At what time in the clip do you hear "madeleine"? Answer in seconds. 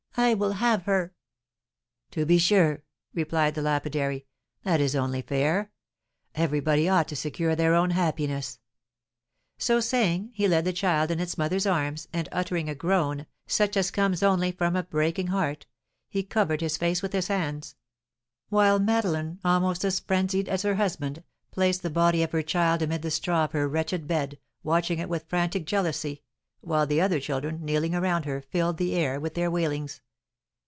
18.79-19.39